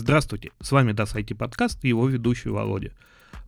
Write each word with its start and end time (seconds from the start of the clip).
Здравствуйте, 0.00 0.52
с 0.60 0.70
вами 0.70 0.92
DAS 0.92 1.12
IT 1.16 1.34
подкаст 1.34 1.84
и 1.84 1.88
его 1.88 2.06
ведущий 2.06 2.50
Володя. 2.50 2.92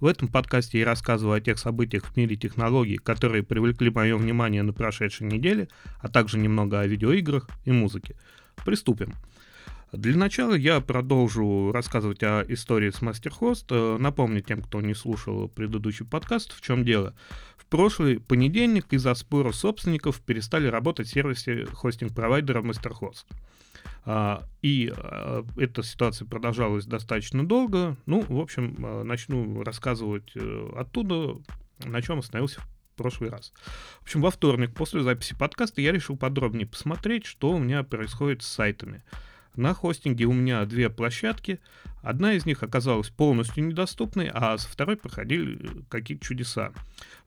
В 0.01 0.07
этом 0.07 0.27
подкасте 0.27 0.81
я 0.81 0.85
рассказываю 0.85 1.37
о 1.37 1.41
тех 1.41 1.61
событиях 1.61 2.05
в 2.05 2.17
мире 2.17 2.35
технологий, 2.35 2.97
которые 2.97 3.45
привлекли 3.45 3.89
мое 3.89 4.17
внимание 4.17 4.65
на 4.65 4.73
прошедшей 4.73 5.29
неделе, 5.29 5.69
а 6.01 6.09
также 6.09 6.39
немного 6.39 6.81
о 6.81 6.87
видеоиграх 6.89 7.49
и 7.67 7.71
музыке. 7.71 8.17
Приступим. 8.65 9.15
Для 9.93 10.17
начала 10.17 10.55
я 10.55 10.81
продолжу 10.81 11.73
рассказывать 11.73 12.23
о 12.23 12.45
истории 12.47 12.91
с 12.91 13.03
MasterHost. 13.03 13.99
Напомню 13.99 14.41
тем, 14.41 14.63
кто 14.63 14.81
не 14.81 14.95
слушал 14.95 15.49
предыдущий 15.49 16.07
подкаст, 16.07 16.53
в 16.55 16.61
чем 16.61 16.85
дело. 16.85 17.13
В 17.57 17.67
прошлый 17.67 18.21
понедельник 18.21 18.93
из-за 18.93 19.15
спора 19.15 19.51
собственников 19.51 20.21
перестали 20.21 20.69
работать 20.69 21.09
сервисы 21.09 21.67
хостинг-провайдера 21.67 22.63
MasterHost. 22.63 23.25
А, 24.05 24.45
и 24.63 24.93
а, 24.97 25.45
эта 25.57 25.83
ситуация 25.83 26.27
продолжалась 26.27 26.87
достаточно 26.87 27.45
долго. 27.45 27.97
Ну, 28.07 28.21
в 28.21 28.39
общем, 28.39 28.77
а, 28.85 29.03
начну 29.03 29.65
рассказывать 29.65 30.31
э, 30.37 30.73
оттуда, 30.77 31.37
на 31.85 32.01
чем 32.01 32.21
остановился 32.21 32.61
в 32.61 32.97
прошлый 32.97 33.31
раз. 33.31 33.53
В 34.01 34.03
общем, 34.05 34.21
во 34.21 34.31
вторник 34.31 34.73
после 34.73 35.03
записи 35.03 35.35
подкаста 35.37 35.81
я 35.81 35.91
решил 35.91 36.17
подробнее 36.17 36.67
посмотреть, 36.69 37.27
что 37.27 37.51
у 37.51 37.59
меня 37.59 37.83
происходит 37.83 38.43
с 38.43 38.47
сайтами. 38.47 39.03
На 39.61 39.75
хостинге 39.75 40.25
у 40.25 40.33
меня 40.33 40.65
две 40.65 40.89
площадки. 40.89 41.61
Одна 42.03 42.33
из 42.33 42.47
них 42.47 42.63
оказалась 42.63 43.11
полностью 43.11 43.63
недоступной, 43.67 44.31
а 44.33 44.57
со 44.57 44.67
второй 44.67 44.97
проходили 44.97 45.85
какие-то 45.91 46.25
чудеса. 46.25 46.73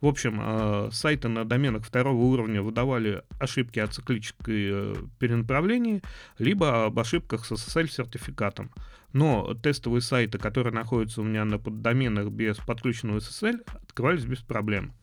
В 0.01 0.07
общем, 0.07 0.39
э, 0.41 0.89
сайты 0.91 1.27
на 1.27 1.45
доменах 1.45 1.85
второго 1.85 2.23
уровня 2.23 2.63
выдавали 2.63 3.21
ошибки 3.39 3.77
о 3.77 3.85
циклической 3.85 4.69
э, 4.71 4.95
перенаправлении, 5.19 6.01
либо 6.39 6.85
об 6.85 6.97
ошибках 6.97 7.45
с 7.45 7.51
SSL-сертификатом. 7.51 8.71
Но 9.11 9.53
тестовые 9.53 10.01
сайты, 10.01 10.39
которые 10.39 10.73
находятся 10.73 11.21
у 11.21 11.25
меня 11.25 11.45
на 11.45 11.59
поддоменах 11.59 12.29
без 12.29 12.57
подключенного 12.57 13.19
SSL, 13.19 13.61
открывались 13.75 14.25
без 14.25 14.39
проблем. 14.39 14.93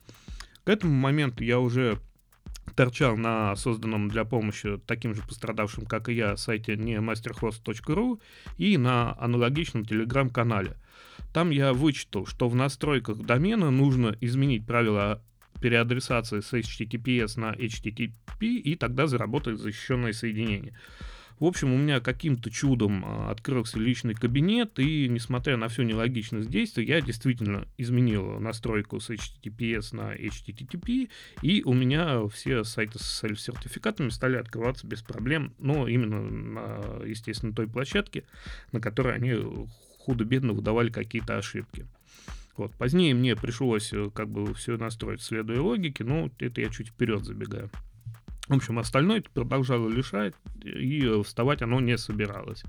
К 0.64 0.70
этому 0.70 0.94
моменту 0.94 1.44
я 1.44 1.60
уже 1.60 2.00
торчал 2.74 3.16
на 3.16 3.54
созданном 3.56 4.08
для 4.08 4.24
помощи 4.24 4.78
таким 4.86 5.14
же 5.14 5.22
пострадавшим, 5.22 5.86
как 5.86 6.08
и 6.08 6.14
я, 6.14 6.36
сайте 6.36 6.76
не 6.76 6.94
masterhost.ru 6.94 8.20
и 8.58 8.76
на 8.76 9.16
аналогичном 9.18 9.84
телеграм-канале. 9.84 10.76
Там 11.32 11.50
я 11.50 11.72
вычитал, 11.72 12.26
что 12.26 12.48
в 12.48 12.54
настройках 12.54 13.18
домена 13.18 13.70
нужно 13.70 14.16
изменить 14.20 14.66
правила 14.66 15.22
переадресации 15.60 16.40
с 16.40 16.52
HTTPS 16.52 17.38
на 17.38 17.52
HTTP, 17.52 18.46
и 18.46 18.74
тогда 18.76 19.06
заработает 19.06 19.60
защищенное 19.60 20.12
соединение. 20.12 20.74
В 21.40 21.46
общем, 21.46 21.72
у 21.72 21.78
меня 21.78 22.00
каким-то 22.00 22.50
чудом 22.50 23.02
а, 23.02 23.30
открылся 23.30 23.78
личный 23.78 24.14
кабинет, 24.14 24.78
и 24.78 25.08
несмотря 25.08 25.56
на 25.56 25.68
всю 25.68 25.82
нелогичность 25.84 26.50
действия, 26.50 26.84
я 26.84 27.00
действительно 27.00 27.66
изменил 27.78 28.38
настройку 28.38 29.00
с 29.00 29.08
HTTPS 29.08 29.96
на 29.96 30.14
HTTP, 30.14 31.08
и 31.40 31.62
у 31.64 31.72
меня 31.72 32.28
все 32.28 32.62
сайты 32.62 32.98
с 32.98 33.22
сертификатами 33.22 34.10
стали 34.10 34.36
открываться 34.36 34.86
без 34.86 35.00
проблем, 35.00 35.54
но 35.58 35.88
именно 35.88 36.20
на, 36.20 37.06
естественно, 37.06 37.54
той 37.54 37.66
площадке, 37.66 38.24
на 38.72 38.80
которой 38.82 39.14
они 39.14 39.34
худо-бедно 40.00 40.52
выдавали 40.52 40.90
какие-то 40.90 41.38
ошибки. 41.38 41.86
Вот. 42.58 42.74
Позднее 42.74 43.14
мне 43.14 43.34
пришлось 43.34 43.94
э, 43.94 44.10
как 44.14 44.28
бы 44.28 44.52
все 44.52 44.76
настроить, 44.76 45.22
следуя 45.22 45.62
логике, 45.62 46.04
но 46.04 46.30
это 46.38 46.60
я 46.60 46.68
чуть 46.68 46.88
вперед 46.88 47.24
забегаю. 47.24 47.70
В 48.50 48.56
общем, 48.56 48.80
остальное 48.80 49.22
продолжало 49.32 49.88
лишать, 49.88 50.34
и 50.64 51.22
вставать 51.22 51.62
оно 51.62 51.80
не 51.80 51.96
собиралось. 51.96 52.64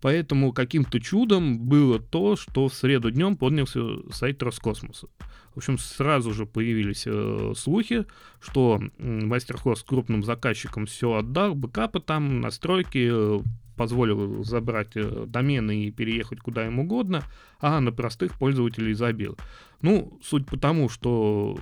Поэтому 0.00 0.52
каким-то 0.52 0.98
чудом 0.98 1.60
было 1.60 2.00
то, 2.00 2.34
что 2.34 2.66
в 2.66 2.74
среду 2.74 3.12
днем 3.12 3.36
поднялся 3.36 3.80
сайт 4.10 4.42
Роскосмоса. 4.42 5.06
В 5.54 5.58
общем, 5.58 5.78
сразу 5.78 6.34
же 6.34 6.44
появились 6.44 7.04
э, 7.06 7.52
слухи, 7.56 8.04
что 8.40 8.80
MasterHost 8.98 9.86
крупным 9.86 10.24
заказчикам 10.24 10.86
все 10.86 11.14
отдал, 11.14 11.54
бэкапы 11.54 12.00
там, 12.00 12.40
настройки, 12.40 13.08
э, 13.08 13.40
позволил 13.76 14.42
забрать 14.42 14.96
э, 14.96 15.24
домены 15.28 15.84
и 15.84 15.92
переехать 15.92 16.40
куда 16.40 16.66
им 16.66 16.80
угодно, 16.80 17.22
а 17.60 17.80
на 17.80 17.92
простых 17.92 18.36
пользователей 18.40 18.92
забил. 18.92 19.38
Ну, 19.82 20.18
суть 20.20 20.46
потому, 20.46 20.88
что 20.88 21.56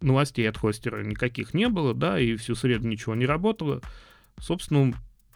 новостей 0.00 0.48
от 0.48 0.56
хостера 0.56 1.02
никаких 1.02 1.54
не 1.54 1.68
было, 1.68 1.94
да, 1.94 2.20
и 2.20 2.36
всю 2.36 2.54
среду 2.54 2.88
ничего 2.88 3.14
не 3.14 3.26
работало. 3.26 3.80
Собственно, 4.38 4.92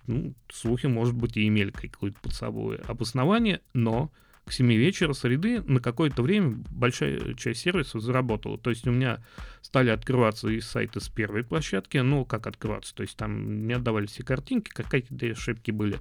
ну, 0.06 0.34
слухи, 0.53 0.87
может 0.87 1.15
быть, 1.15 1.37
и 1.37 1.47
имели 1.47 1.71
какое-то 1.71 2.19
под 2.21 2.34
собой 2.34 2.76
обоснование, 2.76 3.60
но 3.72 4.10
к 4.44 4.53
7 4.53 4.72
вечера 4.72 5.12
среды 5.12 5.62
на 5.62 5.81
какое-то 5.81 6.22
время 6.22 6.62
большая 6.71 7.34
часть 7.34 7.60
сервисов 7.60 8.03
заработала. 8.03 8.59
То 8.59 8.71
есть 8.71 8.87
у 8.87 8.91
меня 8.91 9.22
стали 9.60 9.91
открываться 9.91 10.48
и 10.48 10.60
сайты 10.60 11.00
с 11.00 11.09
первой 11.09 11.44
площадки, 11.44 11.98
ну, 11.98 12.25
как 12.25 12.47
открываться, 12.47 12.94
то 12.94 13.03
есть 13.03 13.16
там 13.16 13.66
не 13.66 13.75
отдавали 13.75 14.06
все 14.06 14.25
картинки, 14.25 14.71
какие-то 14.71 15.27
ошибки 15.27 15.71
были. 15.71 15.98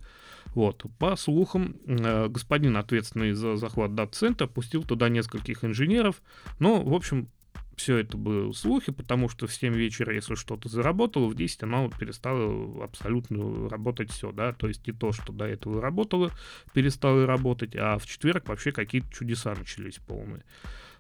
Вот. 0.56 0.84
По 0.97 1.16
слухам, 1.16 1.76
э, 1.86 2.28
господин, 2.28 2.78
ответственный 2.78 3.34
за 3.34 3.56
захват 3.56 3.94
дата-центра, 3.94 4.47
пустил 4.47 4.84
туда 4.84 5.09
нескольких 5.09 5.64
инженеров, 5.64 6.22
но, 6.58 6.81
в 6.81 6.94
общем, 6.94 7.30
все 7.79 7.97
это 7.97 8.17
было 8.17 8.51
слухи, 8.51 8.91
потому 8.91 9.29
что 9.29 9.47
в 9.47 9.53
7 9.53 9.73
вечера, 9.73 10.13
если 10.13 10.35
что-то 10.35 10.67
заработало, 10.67 11.28
в 11.28 11.35
10 11.35 11.63
оно 11.63 11.90
перестало 11.90 12.84
абсолютно 12.84 13.69
работать 13.69 14.12
все, 14.12 14.34
да, 14.34 14.51
то 14.51 14.67
есть 14.67 14.85
и 14.88 14.91
то, 14.91 15.13
что 15.13 15.31
до 15.31 15.45
этого 15.45 15.81
работало, 15.81 16.31
перестало 16.73 17.25
работать, 17.25 17.75
а 17.78 17.97
в 17.97 18.06
четверг 18.06 18.50
вообще 18.50 18.73
какие-то 18.73 19.09
чудеса 19.12 19.56
начались 19.56 19.97
полные. 19.97 20.44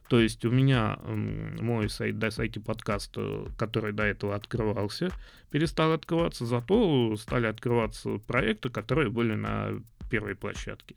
То 0.07 0.19
есть 0.21 0.43
у 0.45 0.51
меня 0.51 0.97
мой 1.03 1.89
сайт, 1.89 2.17
да, 2.17 2.31
сайте 2.31 2.61
подкаста, 2.61 3.45
который 3.57 3.91
до 3.91 4.03
этого 4.03 4.33
открывался, 4.33 5.11
перестал 5.51 5.91
открываться, 5.91 6.45
зато 6.45 7.15
стали 7.17 7.45
открываться 7.45 8.17
проекты, 8.19 8.69
которые 8.69 9.09
были 9.09 9.35
на 9.35 9.83
первой 10.09 10.35
площадке. 10.35 10.95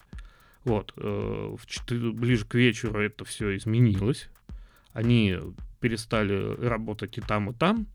Вот, 0.65 0.93
э, 0.97 1.01
в 1.59 1.67
4, 1.67 2.13
ближе 2.13 2.47
к 2.47 2.55
вечеру 2.55 3.01
это 3.01 3.25
все 3.25 3.57
изменилось. 3.57 4.31
Они 4.93 5.37
перестали 5.83 6.55
работать 6.65 7.19
и 7.19 7.21
там, 7.21 7.51
и 7.51 7.53
там. 7.55 7.87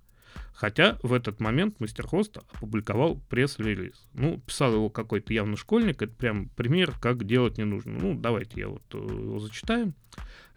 Хотя 0.54 0.98
в 1.04 1.14
этот 1.14 1.40
момент 1.40 1.80
мастер 1.80 2.06
Хост 2.06 2.38
опубликовал 2.38 3.20
пресс-релиз. 3.30 4.08
Ну, 4.14 4.40
писал 4.40 4.74
его 4.74 4.90
какой-то 4.90 5.34
явно 5.34 5.56
школьник. 5.56 6.02
Это 6.02 6.14
прям 6.14 6.50
пример, 6.50 6.94
как 7.00 7.26
делать 7.26 7.58
не 7.58 7.64
нужно. 7.64 7.94
Ну, 7.94 8.14
давайте 8.16 8.62
я 8.62 8.68
вот 8.68 8.84
э, 8.94 8.98
его 8.98 9.40
зачитаю. 9.40 9.94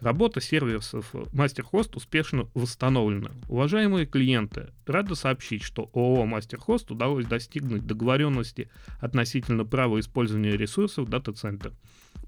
Работа 0.01 0.41
сервисов 0.41 1.15
MasterHost 1.15 1.97
успешно 1.97 2.49
восстановлена. 2.55 3.31
Уважаемые 3.49 4.07
клиенты, 4.07 4.71
рады 4.87 5.15
сообщить, 5.15 5.63
что 5.63 5.91
ООО 5.93 6.25
MasterHost 6.25 6.91
удалось 6.91 7.27
достигнуть 7.27 7.87
договоренности 7.87 8.71
относительно 9.01 9.65
права 9.65 10.01
использования 10.01 10.57
ресурсов 10.57 11.09
дата-центра. 11.09 11.73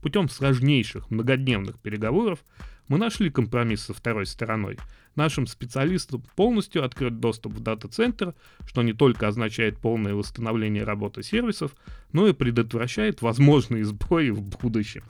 Путем 0.01 0.29
сложнейших 0.29 1.11
многодневных 1.11 1.79
переговоров 1.79 2.41
мы 2.89 2.99
нашли 2.99 3.31
компромисс 3.31 3.83
со 3.83 3.95
второй 3.95 4.27
стороной. 4.27 4.79
Нашим 5.15 5.47
специалистам 5.47 6.25
полностью 6.37 6.85
открыт 6.85 7.21
доступ 7.21 7.53
в 7.53 7.61
дата-центр, 7.61 8.35
что 8.67 8.83
не 8.83 8.93
только 8.93 9.29
означает 9.29 9.79
полное 9.79 10.15
восстановление 10.15 10.85
работы 10.85 11.23
сервисов, 11.23 11.77
но 12.13 12.27
и 12.27 12.33
предотвращает 12.33 13.23
возможные 13.23 13.85
сбои 13.85 14.31
в 14.31 14.43
будущем. 14.43 15.05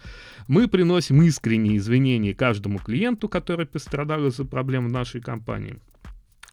Мы 0.48 0.68
приносим 0.68 1.22
искренние 1.22 1.78
извинения 1.78 2.34
каждому 2.34 2.78
клиенту, 2.78 3.28
который 3.28 3.66
пострадал 3.66 4.26
из-за 4.26 4.44
проблем 4.44 4.88
в 4.88 4.92
нашей 4.92 5.20
компании. 5.20 5.78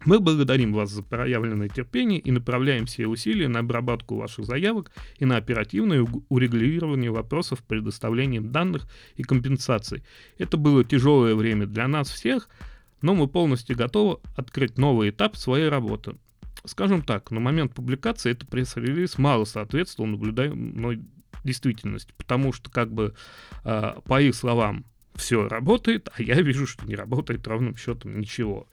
Мы 0.09 0.19
благодарим 0.19 0.73
вас 0.73 0.89
за 0.89 1.03
проявленное 1.03 1.69
терпение 1.69 2.17
и 2.17 2.31
направляем 2.31 2.87
все 2.87 3.05
усилия 3.05 3.47
на 3.47 3.59
обработку 3.59 4.15
ваших 4.15 4.43
заявок 4.43 4.91
и 5.19 5.25
на 5.25 5.37
оперативное 5.37 6.03
урегулирование 6.29 7.11
вопросов 7.11 7.63
предоставлением 7.63 8.51
данных 8.51 8.87
и 9.17 9.21
компенсаций. 9.21 10.03
Это 10.39 10.57
было 10.57 10.83
тяжелое 10.83 11.35
время 11.35 11.67
для 11.67 11.87
нас 11.87 12.09
всех, 12.09 12.49
но 13.03 13.13
мы 13.13 13.27
полностью 13.27 13.77
готовы 13.77 14.17
открыть 14.35 14.79
новый 14.79 15.11
этап 15.11 15.37
своей 15.37 15.69
работы. 15.69 16.15
Скажем 16.65 17.03
так, 17.03 17.29
на 17.29 17.39
момент 17.39 17.75
публикации 17.75 18.31
это 18.31 18.47
пресс-релиз 18.47 19.19
мало 19.19 19.45
соответствовал 19.45 20.09
наблюдаемой 20.09 21.03
действительности, 21.43 22.15
потому 22.17 22.51
что, 22.51 22.71
как 22.71 22.91
бы, 22.91 23.13
э, 23.63 23.93
по 24.05 24.19
их 24.19 24.33
словам, 24.33 24.85
все 25.13 25.47
работает, 25.47 26.09
а 26.17 26.23
я 26.23 26.41
вижу, 26.41 26.65
что 26.65 26.83
не 26.87 26.95
работает 26.95 27.45
ровным 27.45 27.77
счетом 27.77 28.19
ничего. 28.19 28.67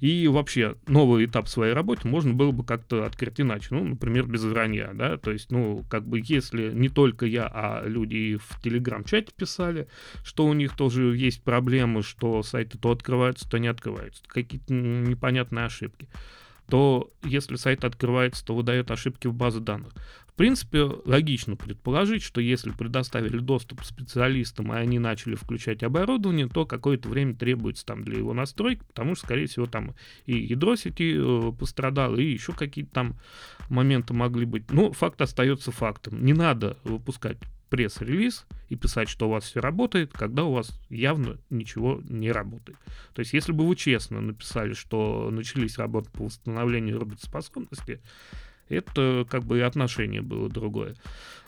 И 0.00 0.28
вообще 0.28 0.76
новый 0.86 1.24
этап 1.24 1.48
своей 1.48 1.72
работы 1.72 2.08
можно 2.08 2.32
было 2.32 2.52
бы 2.52 2.64
как-то 2.64 3.04
открыть 3.04 3.40
иначе. 3.40 3.68
Ну, 3.70 3.84
например, 3.84 4.26
без 4.26 4.42
вранья, 4.44 4.90
да, 4.94 5.16
то 5.16 5.30
есть, 5.30 5.50
ну, 5.50 5.84
как 5.88 6.06
бы 6.06 6.20
если 6.24 6.72
не 6.72 6.88
только 6.88 7.26
я, 7.26 7.50
а 7.52 7.84
люди 7.86 8.36
в 8.36 8.60
Телеграм-чате 8.62 9.32
писали, 9.36 9.88
что 10.24 10.46
у 10.46 10.52
них 10.52 10.76
тоже 10.76 11.16
есть 11.16 11.42
проблемы, 11.42 12.02
что 12.02 12.42
сайты 12.42 12.78
то 12.78 12.90
открываются, 12.90 13.48
то 13.48 13.58
не 13.58 13.68
открываются, 13.68 14.22
какие-то 14.26 14.72
непонятные 14.72 15.66
ошибки 15.66 16.08
то 16.70 17.10
если 17.24 17.56
сайт 17.56 17.84
открывается, 17.84 18.44
то 18.44 18.54
выдает 18.54 18.90
ошибки 18.90 19.26
в 19.26 19.34
базы 19.34 19.60
данных. 19.60 19.92
Принципе, 20.40 20.84
логично 21.04 21.54
предположить, 21.54 22.22
что 22.22 22.40
если 22.40 22.70
предоставили 22.70 23.36
доступ 23.40 23.84
специалистам, 23.84 24.72
и 24.72 24.76
они 24.78 24.98
начали 24.98 25.34
включать 25.34 25.82
оборудование, 25.82 26.48
то 26.48 26.64
какое-то 26.64 27.10
время 27.10 27.34
требуется 27.34 27.84
там 27.84 28.02
для 28.02 28.16
его 28.16 28.32
настройки, 28.32 28.80
потому 28.88 29.14
что, 29.14 29.26
скорее 29.26 29.48
всего, 29.48 29.66
там 29.66 29.94
и 30.24 30.38
ядро 30.38 30.76
сети 30.76 31.14
э, 31.14 31.52
пострадало, 31.52 32.16
и 32.16 32.24
еще 32.24 32.54
какие-то 32.54 32.90
там 32.90 33.16
моменты 33.68 34.14
могли 34.14 34.46
быть. 34.46 34.70
Но 34.70 34.92
факт 34.92 35.20
остается 35.20 35.72
фактом. 35.72 36.24
Не 36.24 36.32
надо 36.32 36.78
выпускать 36.84 37.36
пресс-релиз 37.68 38.46
и 38.70 38.76
писать, 38.76 39.10
что 39.10 39.28
у 39.28 39.32
вас 39.32 39.44
все 39.44 39.60
работает, 39.60 40.10
когда 40.14 40.44
у 40.44 40.52
вас 40.54 40.80
явно 40.88 41.36
ничего 41.50 42.00
не 42.08 42.32
работает. 42.32 42.78
То 43.12 43.20
есть, 43.20 43.34
если 43.34 43.52
бы 43.52 43.68
вы 43.68 43.76
честно 43.76 44.22
написали, 44.22 44.72
что 44.72 45.28
начались 45.30 45.76
работы 45.76 46.08
по 46.10 46.24
восстановлению 46.24 46.98
работоспособности, 46.98 48.00
это 48.70 49.26
как 49.28 49.44
бы 49.44 49.58
и 49.58 49.62
отношение 49.62 50.22
было 50.22 50.48
другое. 50.48 50.94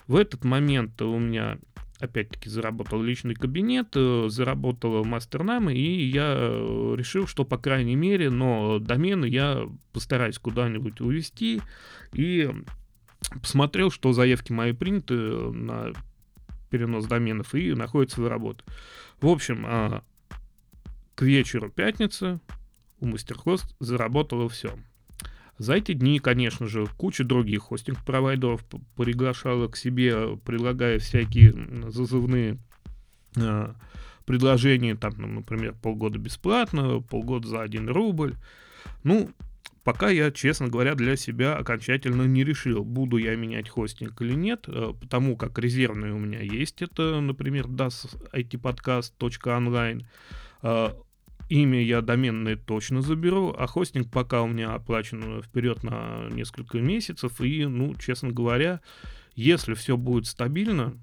В 0.07 0.15
этот 0.15 0.43
момент 0.43 1.01
у 1.01 1.17
меня 1.17 1.57
опять-таки 1.99 2.49
заработал 2.49 3.01
личный 3.01 3.35
кабинет, 3.35 3.89
э, 3.95 4.25
заработала 4.27 5.03
мастернама, 5.03 5.73
и 5.73 6.05
я 6.05 6.35
э, 6.35 6.95
решил, 6.97 7.27
что, 7.27 7.45
по 7.45 7.57
крайней 7.57 7.95
мере, 7.95 8.29
но 8.29 8.79
домены 8.79 9.25
я 9.25 9.69
постараюсь 9.93 10.37
куда-нибудь 10.37 10.99
увести, 10.99 11.61
и 12.11 12.51
посмотрел, 13.41 13.89
что 13.89 14.11
заявки 14.11 14.51
мои 14.51 14.73
приняты 14.73 15.15
на 15.15 15.93
перенос 16.69 17.05
доменов 17.05 17.53
и 17.55 17.73
находится 17.73 18.21
в 18.21 18.27
работе. 18.27 18.63
В 19.21 19.27
общем, 19.27 19.63
а, 19.65 20.03
к 21.15 21.21
вечеру 21.21 21.69
пятницы 21.69 22.39
у 22.99 23.07
MasterHost 23.07 23.75
заработало 23.79 24.49
все. 24.49 24.77
За 25.57 25.75
эти 25.75 25.93
дни, 25.93 26.19
конечно 26.19 26.67
же, 26.67 26.87
куча 26.97 27.23
других 27.23 27.63
хостинг-провайдеров 27.63 28.63
приглашала 28.95 29.67
к 29.67 29.77
себе, 29.77 30.37
предлагая 30.37 30.99
всякие 30.99 31.91
зазывные 31.91 32.57
э, 33.35 33.73
предложения, 34.25 34.95
там, 34.95 35.13
ну, 35.17 35.27
например, 35.27 35.75
полгода 35.81 36.17
бесплатно, 36.17 37.01
полгода 37.01 37.47
за 37.47 37.61
1 37.61 37.89
рубль. 37.89 38.35
Ну, 39.03 39.29
пока 39.83 40.09
я, 40.09 40.31
честно 40.31 40.69
говоря, 40.69 40.95
для 40.95 41.15
себя 41.15 41.55
окончательно 41.55 42.23
не 42.23 42.43
решил, 42.43 42.83
буду 42.83 43.17
я 43.17 43.35
менять 43.35 43.69
хостинг 43.69 44.19
или 44.21 44.33
нет, 44.33 44.65
э, 44.67 44.93
потому 44.99 45.37
как 45.37 45.59
резервные 45.59 46.13
у 46.13 46.19
меня 46.19 46.41
есть. 46.41 46.81
Это, 46.81 47.21
например, 47.21 47.67
das-itpodcast.online. 47.67 50.07
Э, 50.63 50.89
имя 51.49 51.81
я 51.81 52.01
доменное 52.01 52.55
точно 52.55 53.01
заберу, 53.01 53.55
а 53.57 53.67
хостинг 53.67 54.11
пока 54.11 54.41
у 54.41 54.47
меня 54.47 54.73
оплачен 54.73 55.41
вперед 55.41 55.83
на 55.83 56.27
несколько 56.31 56.79
месяцев. 56.79 57.39
И, 57.41 57.65
ну, 57.65 57.95
честно 57.95 58.31
говоря, 58.31 58.81
если 59.35 59.73
все 59.73 59.97
будет 59.97 60.27
стабильно, 60.27 60.93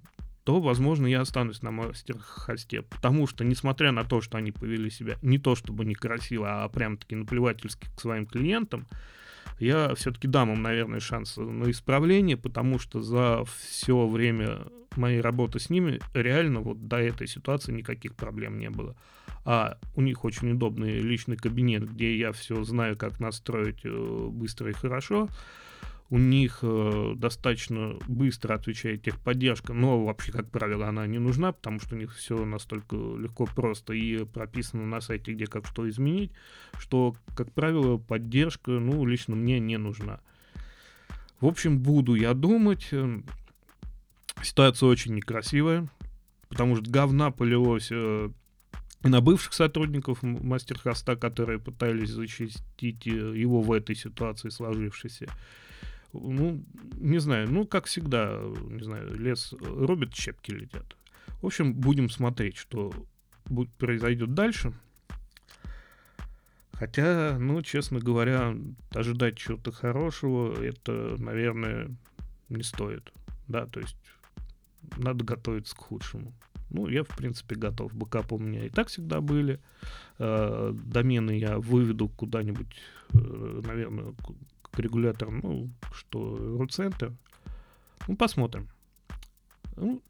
то, 0.44 0.60
возможно, 0.60 1.06
я 1.06 1.20
останусь 1.20 1.62
на 1.62 1.70
мастер-хосте. 1.70 2.82
Потому 2.82 3.26
что, 3.26 3.44
несмотря 3.44 3.92
на 3.92 4.04
то, 4.04 4.20
что 4.20 4.38
они 4.38 4.52
повели 4.52 4.90
себя 4.90 5.16
не 5.22 5.38
то 5.38 5.54
чтобы 5.54 5.84
некрасиво, 5.84 6.64
а 6.64 6.69
прям-таки 6.69 7.14
наплевательски 7.14 7.88
к 7.94 8.00
своим 8.00 8.26
клиентам, 8.26 8.86
я 9.60 9.94
все-таки 9.94 10.26
дам 10.26 10.52
им, 10.52 10.62
наверное, 10.62 11.00
шанс 11.00 11.36
на 11.36 11.70
исправление, 11.70 12.36
потому 12.36 12.78
что 12.78 13.00
за 13.00 13.44
все 13.44 14.06
время 14.06 14.66
моей 14.96 15.20
работы 15.20 15.60
с 15.60 15.70
ними 15.70 16.00
реально 16.14 16.60
вот 16.60 16.88
до 16.88 16.96
этой 16.96 17.26
ситуации 17.26 17.72
никаких 17.72 18.16
проблем 18.16 18.58
не 18.58 18.70
было. 18.70 18.96
А 19.44 19.78
у 19.94 20.02
них 20.02 20.24
очень 20.24 20.52
удобный 20.52 21.00
личный 21.00 21.36
кабинет, 21.36 21.90
где 21.90 22.16
я 22.16 22.32
все 22.32 22.62
знаю, 22.64 22.96
как 22.96 23.20
настроить 23.20 23.80
э, 23.84 24.28
быстро 24.30 24.70
и 24.70 24.74
хорошо 24.74 25.28
у 26.10 26.18
них 26.18 26.58
э, 26.62 27.14
достаточно 27.16 27.96
быстро 28.08 28.54
отвечает 28.54 29.02
техподдержка, 29.02 29.72
но 29.72 30.04
вообще, 30.04 30.32
как 30.32 30.50
правило, 30.50 30.88
она 30.88 31.06
не 31.06 31.20
нужна, 31.20 31.52
потому 31.52 31.78
что 31.78 31.94
у 31.94 31.98
них 31.98 32.14
все 32.16 32.44
настолько 32.44 32.96
легко 32.96 33.46
просто 33.46 33.92
и 33.92 34.24
прописано 34.24 34.84
на 34.86 35.00
сайте, 35.00 35.32
где 35.32 35.46
как 35.46 35.66
что 35.66 35.88
изменить, 35.88 36.32
что, 36.78 37.14
как 37.36 37.52
правило, 37.52 37.96
поддержка, 37.96 38.72
ну, 38.72 39.06
лично 39.06 39.36
мне 39.36 39.60
не 39.60 39.78
нужна. 39.78 40.20
В 41.40 41.46
общем, 41.46 41.78
буду 41.78 42.16
я 42.16 42.34
думать. 42.34 42.90
Ситуация 44.42 44.88
очень 44.88 45.14
некрасивая, 45.14 45.88
потому 46.48 46.76
что 46.76 46.90
говна 46.90 47.30
полилось 47.30 47.88
э, 47.92 48.30
на 49.02 49.20
бывших 49.20 49.52
сотрудников 49.52 50.22
мастер-хоста, 50.22 51.14
которые 51.14 51.60
пытались 51.60 52.10
защитить 52.10 53.06
э, 53.06 53.10
его 53.10 53.60
в 53.60 53.70
этой 53.70 53.94
ситуации 53.94 54.48
сложившейся. 54.48 55.28
Ну, 56.12 56.64
не 56.96 57.18
знаю, 57.18 57.50
ну, 57.50 57.66
как 57.66 57.86
всегда, 57.86 58.40
не 58.68 58.82
знаю, 58.82 59.16
лес 59.18 59.54
рубит, 59.60 60.14
щепки 60.14 60.50
летят. 60.50 60.96
В 61.40 61.46
общем, 61.46 61.74
будем 61.74 62.10
смотреть, 62.10 62.56
что 62.56 62.92
будет, 63.46 63.70
произойдет 63.72 64.34
дальше. 64.34 64.72
Хотя, 66.72 67.36
ну, 67.38 67.62
честно 67.62 68.00
говоря, 68.00 68.56
ожидать 68.94 69.36
чего-то 69.36 69.70
хорошего, 69.70 70.62
это, 70.62 71.16
наверное, 71.18 71.94
не 72.48 72.62
стоит. 72.62 73.12
Да, 73.48 73.66
то 73.66 73.80
есть 73.80 73.96
надо 74.96 75.24
готовиться 75.24 75.76
к 75.76 75.80
худшему. 75.80 76.32
Ну, 76.70 76.88
я, 76.88 77.02
в 77.02 77.08
принципе, 77.08 77.56
готов. 77.56 77.92
Бэкапы 77.92 78.36
у 78.36 78.38
меня 78.38 78.64
и 78.64 78.70
так 78.70 78.88
всегда 78.88 79.20
были. 79.20 79.60
Э, 80.18 80.72
домены 80.72 81.32
я 81.32 81.58
выведу 81.58 82.08
куда-нибудь, 82.08 82.76
э, 83.12 83.60
наверное, 83.66 84.14
к 84.81 84.82
регуляторам, 84.82 85.41
ну, 85.43 85.71
что 85.93 86.37
руцентр. 86.59 87.12
Ну, 88.09 88.17
посмотрим. 88.17 88.69
Ну, 89.77 90.03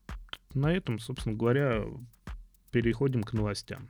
на 0.55 0.73
этом, 0.73 0.99
собственно 0.99 1.37
говоря, 1.37 1.85
переходим 2.71 3.23
к 3.23 3.33
новостям. 3.33 3.89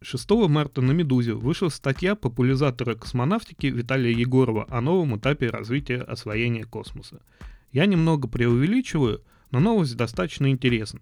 6 0.00 0.30
марта 0.48 0.80
на 0.80 0.90
«Медузе» 0.90 1.34
вышла 1.34 1.68
статья 1.68 2.16
популяризатора 2.16 2.96
космонавтики 2.96 3.66
Виталия 3.66 4.12
Егорова 4.12 4.66
о 4.68 4.80
новом 4.80 5.16
этапе 5.16 5.48
развития 5.48 6.00
освоения 6.00 6.64
космоса. 6.64 7.22
Я 7.70 7.86
немного 7.86 8.26
преувеличиваю, 8.26 9.22
но 9.52 9.60
новость 9.60 9.96
достаточно 9.96 10.50
интересна. 10.50 11.00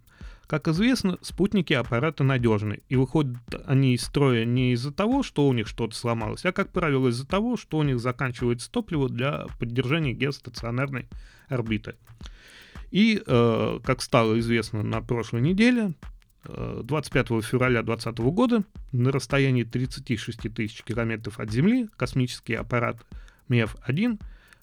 Как 0.50 0.66
известно, 0.66 1.16
спутники 1.22 1.72
аппараты 1.74 2.24
надежны, 2.24 2.80
и 2.88 2.96
выходят 2.96 3.36
они 3.66 3.94
из 3.94 4.02
строя 4.02 4.44
не 4.44 4.72
из-за 4.72 4.90
того, 4.90 5.22
что 5.22 5.46
у 5.46 5.52
них 5.52 5.68
что-то 5.68 5.94
сломалось, 5.94 6.44
а, 6.44 6.50
как 6.50 6.72
правило, 6.72 7.06
из-за 7.06 7.24
того, 7.24 7.56
что 7.56 7.78
у 7.78 7.84
них 7.84 8.00
заканчивается 8.00 8.68
топливо 8.68 9.08
для 9.08 9.46
поддержания 9.60 10.12
геостационарной 10.12 11.06
орбиты. 11.46 11.94
И, 12.90 13.22
э, 13.24 13.78
как 13.84 14.02
стало 14.02 14.40
известно 14.40 14.82
на 14.82 15.00
прошлой 15.00 15.40
неделе, 15.40 15.94
25 16.42 17.30
э, 17.30 17.42
февраля 17.42 17.84
2020 17.84 18.18
года 18.34 18.64
на 18.90 19.12
расстоянии 19.12 19.62
36 19.62 20.52
тысяч 20.52 20.82
километров 20.82 21.38
от 21.38 21.48
Земли 21.52 21.88
космический 21.96 22.54
аппарат 22.54 22.96
МЕФ-1 23.48 24.20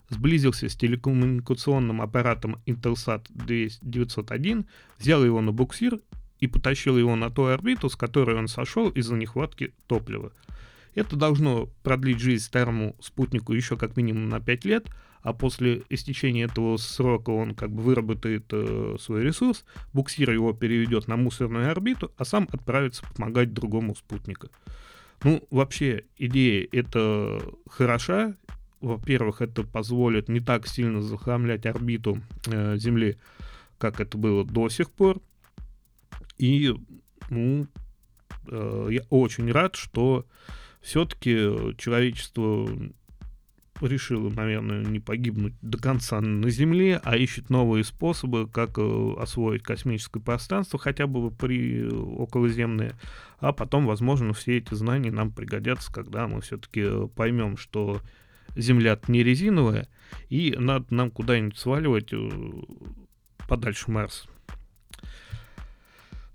сблизился 0.09 0.69
с 0.69 0.75
телекоммуникационным 0.75 2.01
аппаратом 2.01 2.61
Intelsat 2.65 3.27
901, 3.81 4.65
взял 4.97 5.23
его 5.23 5.41
на 5.41 5.51
буксир 5.51 5.99
и 6.39 6.47
потащил 6.47 6.97
его 6.97 7.15
на 7.15 7.29
ту 7.29 7.45
орбиту, 7.45 7.89
с 7.89 7.95
которой 7.95 8.37
он 8.37 8.47
сошел 8.47 8.89
из-за 8.89 9.15
нехватки 9.15 9.73
топлива. 9.87 10.31
Это 10.95 11.15
должно 11.15 11.67
продлить 11.83 12.19
жизнь 12.19 12.43
старому 12.43 12.95
спутнику 12.99 13.53
еще 13.53 13.77
как 13.77 13.97
минимум 13.97 14.29
на 14.29 14.39
5 14.39 14.65
лет, 14.65 14.87
а 15.21 15.33
после 15.33 15.83
истечения 15.89 16.45
этого 16.45 16.77
срока 16.77 17.31
он 17.31 17.53
как 17.53 17.71
бы 17.71 17.83
выработает 17.83 18.45
э, 18.51 18.95
свой 18.99 19.23
ресурс, 19.23 19.65
буксир 19.93 20.31
его 20.31 20.53
переведет 20.53 21.07
на 21.07 21.17
мусорную 21.17 21.69
орбиту, 21.69 22.11
а 22.17 22.25
сам 22.25 22.47
отправится 22.51 23.03
помогать 23.15 23.53
другому 23.53 23.95
спутнику. 23.95 24.47
Ну, 25.23 25.45
вообще, 25.49 26.05
идея 26.17 26.67
это 26.71 27.41
хороша, 27.69 28.35
во-первых, 28.81 29.41
это 29.41 29.63
позволит 29.63 30.29
не 30.29 30.39
так 30.39 30.67
сильно 30.67 31.01
захламлять 31.01 31.65
орбиту 31.65 32.19
э, 32.47 32.77
Земли, 32.77 33.17
как 33.77 33.99
это 33.99 34.17
было 34.17 34.45
до 34.45 34.69
сих 34.69 34.91
пор. 34.91 35.19
И 36.37 36.73
ну, 37.29 37.67
э, 38.47 38.87
я 38.91 39.01
очень 39.09 39.51
рад, 39.51 39.75
что 39.75 40.25
все-таки 40.81 41.75
человечество 41.77 42.69
решило, 43.81 44.29
наверное, 44.29 44.83
не 44.83 44.99
погибнуть 44.99 45.53
до 45.61 45.77
конца 45.77 46.19
на 46.21 46.49
Земле, 46.49 46.99
а 47.03 47.15
ищет 47.15 47.49
новые 47.49 47.83
способы, 47.83 48.47
как 48.47 48.77
э, 48.77 49.13
освоить 49.17 49.63
космическое 49.63 50.19
пространство, 50.19 50.79
хотя 50.79 51.07
бы 51.07 51.31
при 51.31 51.87
околоземное, 51.87 52.93
а 53.39 53.53
потом, 53.53 53.85
возможно, 53.85 54.33
все 54.33 54.57
эти 54.57 54.73
знания 54.73 55.11
нам 55.11 55.31
пригодятся, 55.31 55.91
когда 55.91 56.27
мы 56.27 56.41
все-таки 56.41 57.07
поймем, 57.15 57.57
что 57.57 58.01
земля 58.57 58.99
не 59.07 59.23
резиновая, 59.23 59.87
и 60.29 60.55
надо 60.57 60.85
нам 60.93 61.11
куда-нибудь 61.11 61.57
сваливать 61.57 62.11
э, 62.11 62.29
подальше 63.47 63.91
Марс. 63.91 64.27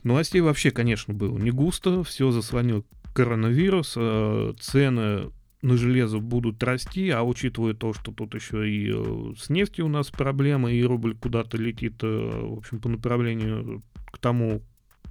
Новостей 0.02 0.40
вообще, 0.40 0.70
конечно, 0.70 1.14
было 1.14 1.36
не 1.38 1.50
густо, 1.50 2.02
все 2.02 2.30
заслонил 2.30 2.84
коронавирус, 3.14 3.94
э, 3.96 4.54
цены 4.58 5.30
на 5.62 5.76
железо 5.76 6.18
будут 6.18 6.62
расти, 6.62 7.10
а 7.10 7.22
учитывая 7.22 7.74
то, 7.74 7.92
что 7.92 8.10
тут 8.10 8.34
еще 8.34 8.68
и 8.68 8.90
э, 8.92 9.34
с 9.38 9.48
нефтью 9.48 9.86
у 9.86 9.88
нас 9.88 10.10
проблемы, 10.10 10.72
и 10.72 10.82
рубль 10.82 11.16
куда-то 11.16 11.56
летит, 11.56 12.02
в 12.02 12.58
общем, 12.58 12.80
по 12.80 12.88
направлению 12.88 13.82
к 14.10 14.18
тому, 14.18 14.62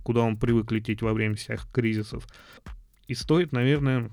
куда 0.04 0.22
он 0.22 0.38
привык 0.38 0.72
лететь 0.72 1.02
во 1.02 1.14
время 1.14 1.36
всех 1.36 1.72
кризисов. 1.72 2.28
И 3.08 3.14
стоит, 3.14 3.52
наверное, 3.52 4.10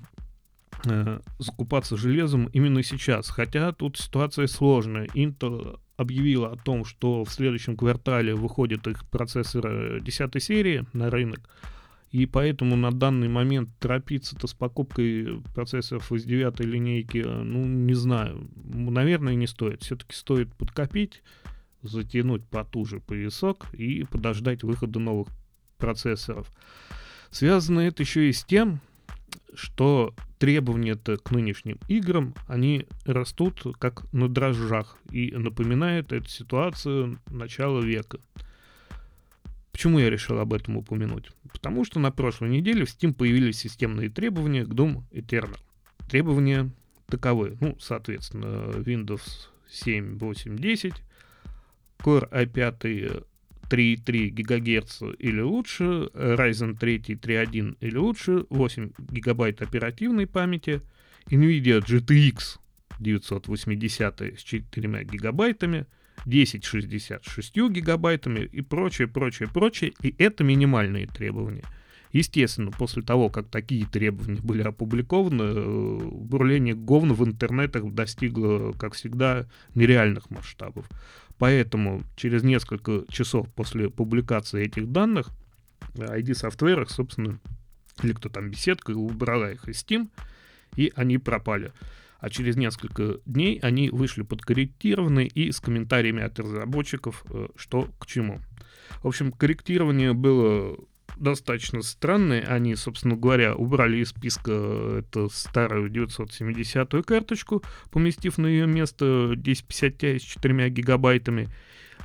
э, 0.85 1.19
закупаться 1.37 1.97
железом 1.97 2.45
именно 2.47 2.83
сейчас. 2.83 3.29
Хотя 3.29 3.71
тут 3.71 3.97
ситуация 3.97 4.47
сложная. 4.47 5.07
Intel 5.15 5.79
объявила 5.97 6.51
о 6.53 6.55
том, 6.55 6.85
что 6.85 7.25
в 7.25 7.31
следующем 7.31 7.75
квартале 7.75 8.33
выходит 8.33 8.87
их 8.87 9.05
процессор 9.09 10.01
10 10.01 10.43
серии 10.43 10.85
на 10.93 11.09
рынок. 11.09 11.41
И 12.11 12.25
поэтому 12.25 12.75
на 12.75 12.91
данный 12.91 13.27
момент 13.27 13.69
торопиться-то 13.79 14.47
с 14.47 14.53
покупкой 14.53 15.41
процессоров 15.53 16.11
из 16.11 16.23
девятой 16.23 16.65
линейки, 16.65 17.19
ну, 17.19 17.65
не 17.65 17.93
знаю, 17.93 18.49
наверное, 18.55 19.35
не 19.35 19.45
стоит. 19.45 19.83
Все-таки 19.83 20.15
стоит 20.15 20.51
подкопить, 20.55 21.21
затянуть 21.83 22.45
потуже 22.45 22.99
поясок 22.99 23.71
и 23.73 24.05
подождать 24.05 24.63
выхода 24.63 24.99
новых 24.99 25.27
процессоров. 25.77 26.51
Связано 27.29 27.81
это 27.81 28.01
еще 28.01 28.27
и 28.27 28.33
с 28.33 28.43
тем, 28.43 28.81
что 29.53 30.15
требования-то 30.39 31.17
к 31.17 31.31
нынешним 31.31 31.77
играм, 31.87 32.33
они 32.47 32.87
растут 33.05 33.61
как 33.77 34.11
на 34.13 34.27
дрожжах 34.27 34.97
и 35.11 35.31
напоминает 35.31 36.11
эту 36.11 36.29
ситуацию 36.29 37.19
начала 37.27 37.81
века. 37.81 38.19
Почему 39.71 39.99
я 39.99 40.09
решил 40.09 40.39
об 40.39 40.53
этом 40.53 40.77
упомянуть? 40.77 41.31
Потому 41.51 41.85
что 41.85 41.99
на 41.99 42.11
прошлой 42.11 42.49
неделе 42.49 42.85
в 42.85 42.89
Steam 42.89 43.13
появились 43.13 43.59
системные 43.59 44.09
требования 44.09 44.65
к 44.65 44.69
Doom 44.69 45.03
Eternal. 45.11 45.59
Требования 46.09 46.71
таковы. 47.07 47.57
Ну, 47.59 47.77
соответственно, 47.79 48.71
Windows 48.71 49.21
7, 49.69 50.17
8, 50.17 50.57
10, 50.57 50.93
Core 51.99 52.29
i5 52.31 53.25
3,3 53.69 54.29
ГГц 54.31 55.01
или 55.19 55.41
лучше, 55.41 56.09
Ryzen 56.13 56.77
3 56.77 56.97
3.1 56.97 57.77
или 57.79 57.97
лучше, 57.97 58.45
8 58.49 58.91
ГБ 58.97 59.49
оперативной 59.59 60.27
памяти, 60.27 60.81
NVIDIA 61.27 61.79
GTX 61.81 62.59
980 62.99 64.21
с 64.21 64.43
4 64.43 65.03
гигабайтами, 65.05 65.85
1060 66.25 67.23
с 67.23 67.31
6 67.31 67.55
гигабайтами 67.69 68.39
и 68.39 68.61
прочее, 68.61 69.07
прочее, 69.07 69.47
прочее. 69.51 69.93
И 70.01 70.13
это 70.17 70.43
минимальные 70.43 71.07
требования. 71.07 71.63
Естественно, 72.11 72.71
после 72.71 73.03
того, 73.03 73.29
как 73.29 73.49
такие 73.49 73.85
требования 73.85 74.41
были 74.41 74.63
опубликованы, 74.63 75.43
э, 75.43 75.99
бурление 76.11 76.73
говна 76.73 77.13
в 77.13 77.23
интернетах 77.23 77.85
достигло, 77.93 78.71
как 78.73 78.95
всегда, 78.95 79.45
нереальных 79.75 80.31
масштабов. 80.31 80.89
Поэтому 81.39 82.03
через 82.15 82.43
несколько 82.43 83.05
часов 83.09 83.47
после 83.55 83.89
публикации 83.89 84.65
этих 84.65 84.91
данных 84.91 85.29
ID 85.95 86.31
Software, 86.31 86.85
собственно, 86.87 87.39
или 88.03 88.13
кто 88.13 88.29
там 88.29 88.51
беседка, 88.51 88.91
убрала 88.91 89.51
их 89.51 89.67
из 89.67 89.83
Steam, 89.83 90.09
и 90.75 90.91
они 90.95 91.17
пропали. 91.17 91.71
А 92.19 92.29
через 92.29 92.57
несколько 92.57 93.19
дней 93.25 93.57
они 93.59 93.89
вышли 93.89 94.23
подкорректированные 94.23 95.27
и 95.27 95.51
с 95.53 95.61
комментариями 95.61 96.21
от 96.21 96.37
разработчиков, 96.37 97.23
э, 97.29 97.47
что 97.55 97.89
к 97.97 98.05
чему. 98.05 98.41
В 99.01 99.07
общем, 99.07 99.31
корректирование 99.31 100.11
было 100.11 100.77
достаточно 101.19 101.81
странные. 101.81 102.41
Они, 102.43 102.75
собственно 102.75 103.15
говоря, 103.15 103.55
убрали 103.55 103.97
из 103.97 104.09
списка 104.09 104.99
эту 104.99 105.29
старую 105.29 105.91
970-ю 105.91 107.03
карточку, 107.03 107.63
поместив 107.91 108.37
на 108.37 108.47
ее 108.47 108.67
место 108.67 109.31
1050 109.31 110.03
Ti 110.03 110.19
с 110.19 110.21
4 110.23 110.69
гигабайтами. 110.69 111.49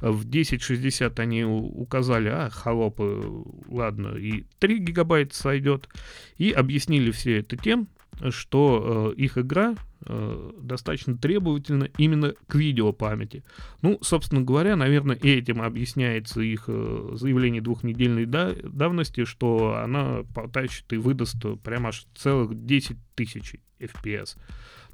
В 0.01 0.27
1060 0.27 1.21
они 1.21 1.45
указали, 1.45 2.29
а, 2.29 2.51
холопы, 2.51 3.23
ладно, 3.69 4.17
и 4.17 4.45
3 4.59 4.79
гигабайта 4.79 5.35
сойдет. 5.35 5.89
И 6.37 6.51
объяснили 6.51 7.11
все 7.11 7.39
это 7.39 7.57
тем, 7.57 7.89
что 8.31 9.13
э, 9.17 9.21
их 9.21 9.39
игра 9.39 9.75
э, 10.07 10.53
достаточно 10.61 11.17
требовательна 11.17 11.89
именно 11.99 12.35
к 12.47 12.55
видеопамяти. 12.55 13.45
Ну, 13.83 13.99
собственно 14.03 14.43
говоря, 14.43 14.77
наверное, 14.77 15.17
этим 15.17 15.63
объясняется 15.63 16.41
их 16.41 16.65
э, 16.69 17.11
заявление 17.15 17.63
двухнедельной 17.63 18.27
да- 18.27 18.55
давности, 18.63 19.25
что 19.25 19.77
она 19.83 20.25
потащит 20.35 20.93
и 20.93 20.97
выдаст 20.97 21.37
прямо 21.63 21.89
аж 21.89 22.07
целых 22.15 22.67
10 22.67 22.97
тысяч 23.15 23.57
FPS. 23.79 24.37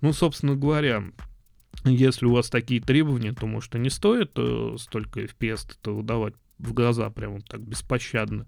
Ну, 0.00 0.12
собственно 0.12 0.56
говоря, 0.56 1.04
если 1.84 2.26
у 2.26 2.32
вас 2.32 2.50
такие 2.50 2.80
требования, 2.80 3.32
то, 3.32 3.46
может, 3.46 3.74
и 3.74 3.78
не 3.78 3.90
стоит 3.90 4.32
э, 4.36 4.76
столько 4.78 5.20
FPS-то 5.20 5.94
выдавать 5.94 6.34
в 6.58 6.74
глаза 6.74 7.08
прямо 7.10 7.40
так 7.40 7.60
беспощадно. 7.60 8.46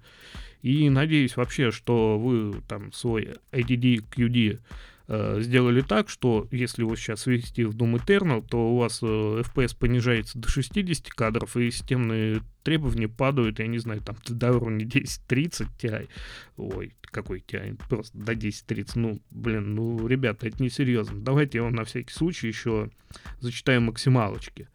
И 0.62 0.88
надеюсь 0.88 1.36
вообще, 1.36 1.70
что 1.72 2.18
вы 2.18 2.62
там 2.68 2.92
свой 2.92 3.34
ADD, 3.50 4.04
QD 4.10 4.60
э, 5.08 5.40
сделали 5.40 5.80
так, 5.80 6.08
что 6.08 6.46
если 6.52 6.84
вы 6.84 6.96
сейчас 6.96 7.26
ввести 7.26 7.64
в 7.64 7.76
Doom 7.76 8.04
Eternal, 8.04 8.46
то 8.48 8.70
у 8.70 8.78
вас 8.78 9.00
э, 9.02 9.06
FPS 9.06 9.76
понижается 9.76 10.38
до 10.38 10.48
60 10.48 11.08
кадров, 11.08 11.56
и 11.56 11.70
системные 11.70 12.42
требования 12.62 13.08
падают, 13.08 13.58
я 13.58 13.66
не 13.66 13.78
знаю, 13.78 14.00
там 14.02 14.16
до 14.28 14.52
уровня 14.52 14.86
10-30 14.86 15.66
Ti. 15.80 16.08
Ой, 16.56 16.94
какой 17.02 17.40
Ti? 17.40 17.76
Просто 17.88 18.16
до 18.16 18.32
10-30. 18.32 18.92
Ну, 18.94 19.20
блин, 19.30 19.74
ну, 19.74 20.06
ребята, 20.06 20.46
это 20.46 20.62
несерьезно. 20.62 21.20
Давайте 21.20 21.58
я 21.58 21.64
вам 21.64 21.74
на 21.74 21.84
всякий 21.84 22.14
случай 22.14 22.46
еще 22.46 22.90
зачитаю 23.40 23.80
максималочки. 23.80 24.68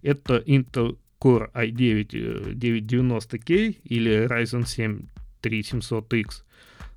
Это 0.00 0.38
Intel 0.46 0.98
Core 1.20 1.52
i9 1.52 2.54
990K 2.54 3.76
или 3.84 4.26
Ryzen 4.26 4.66
7 4.66 5.06
3700X 5.44 6.42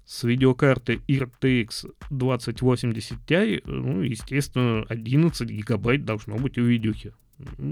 с 0.05 0.23
видеокартой 0.23 1.01
RTX 1.07 1.93
2080 2.09 3.17
Ti, 3.27 3.61
ну, 3.65 4.01
естественно, 4.01 4.85
11 4.87 5.49
гигабайт 5.49 6.05
должно 6.05 6.37
быть 6.37 6.57
у 6.57 6.63
видюхи. 6.63 7.13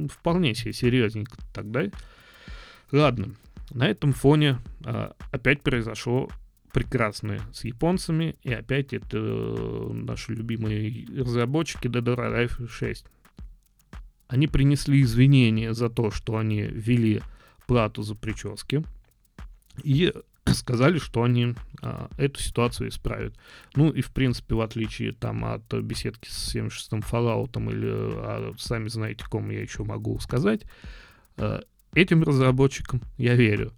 Вполне 0.10 0.54
себе 0.54 0.74
серьезненько 0.74 1.38
тогда. 1.54 1.86
Ладно, 2.92 3.36
на 3.72 3.88
этом 3.88 4.12
фоне 4.12 4.60
а, 4.84 5.16
опять 5.32 5.62
произошло 5.62 6.30
прекрасное 6.74 7.40
с 7.54 7.64
японцами, 7.64 8.36
и 8.44 8.52
опять 8.52 8.92
это 8.92 9.18
э, 9.18 9.90
наши 9.94 10.34
любимые 10.34 11.08
разработчики 11.18 11.88
Dead 11.88 12.04
or 12.04 12.18
Alive 12.18 12.68
6. 12.68 13.06
Они 14.28 14.48
принесли 14.48 15.02
извинения 15.02 15.74
за 15.74 15.90
то, 15.90 16.12
что 16.12 16.36
они 16.36 16.64
ввели 16.64 17.22
плату 17.66 18.04
за 18.04 18.14
прически, 18.14 18.84
и 19.84 20.12
сказали, 20.54 21.00
что 21.00 21.24
они 21.24 21.56
а, 21.82 22.10
эту 22.18 22.40
ситуацию 22.40 22.90
исправят. 22.90 23.36
Ну 23.76 23.90
и 23.90 24.02
в 24.02 24.12
принципе, 24.12 24.56
в 24.56 24.62
отличие 24.62 25.12
там 25.12 25.46
от 25.46 25.74
беседки 25.74 26.30
с 26.30 26.56
76-м 26.56 27.00
Fallout 27.00 27.58
или 27.72 27.90
а, 27.92 28.54
сами 28.58 28.88
знаете, 28.88 29.26
кому 29.30 29.52
я 29.52 29.62
еще 29.62 29.84
могу 29.84 30.20
сказать, 30.20 30.62
а, 31.38 31.62
этим 31.94 32.24
разработчикам 32.24 33.02
я 33.18 33.36
верю. 33.36 33.74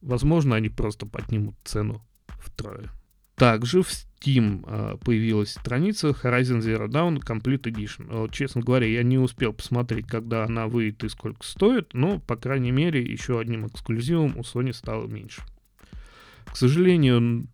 Возможно, 0.00 0.56
они 0.56 0.68
просто 0.68 1.06
поднимут 1.06 1.56
цену 1.64 2.02
втрое. 2.28 2.90
Также 3.34 3.82
в 3.82 3.88
Steam 3.88 4.64
э, 4.66 4.98
появилась 4.98 5.52
страница 5.52 6.08
Horizon 6.08 6.60
Zero 6.60 6.88
Dawn 6.88 7.20
Complete 7.20 7.62
Edition. 7.62 8.06
Вот, 8.14 8.32
честно 8.32 8.60
говоря, 8.60 8.86
я 8.86 9.02
не 9.02 9.16
успел 9.16 9.54
посмотреть, 9.54 10.06
когда 10.06 10.44
она 10.44 10.66
выйдет 10.66 11.04
и 11.04 11.08
сколько 11.08 11.42
стоит, 11.42 11.94
но, 11.94 12.18
по 12.18 12.36
крайней 12.36 12.70
мере, 12.70 13.02
еще 13.02 13.40
одним 13.40 13.66
эксклюзивом 13.66 14.36
у 14.36 14.40
Sony 14.40 14.74
стало 14.74 15.06
меньше. 15.06 15.40
К 16.52 16.56
сожалению, 16.56 17.46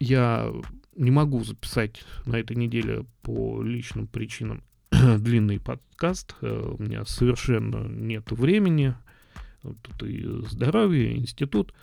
я 0.00 0.52
не 0.96 1.10
могу 1.10 1.44
записать 1.44 2.04
на 2.26 2.36
этой 2.36 2.56
неделе 2.56 3.04
по 3.22 3.62
личным 3.62 4.06
причинам 4.06 4.62
длинный 4.90 5.60
подкаст. 5.60 6.34
Э, 6.40 6.74
у 6.78 6.82
меня 6.82 7.04
совершенно 7.04 7.86
нет 7.88 8.30
времени. 8.32 8.94
Тут 9.62 10.02
и 10.02 10.24
здоровье, 10.48 11.12
и 11.12 11.18
институт. 11.18 11.74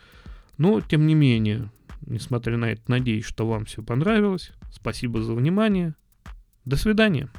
Но, 0.58 0.82
тем 0.82 1.06
не 1.08 1.16
менее, 1.16 1.72
несмотря 2.06 2.58
на 2.58 2.66
это, 2.66 2.82
надеюсь, 2.88 3.26
что 3.26 3.48
вам 3.48 3.66
все 3.66 3.84
понравилось. 3.84 4.52
Спасибо 4.72 5.22
за 5.22 5.34
внимание. 5.34 5.96
До 6.64 6.78
свидания. 6.78 7.30